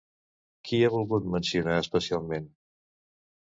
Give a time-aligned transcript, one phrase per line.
[0.69, 2.51] Qui ha volgut mencionar especialment?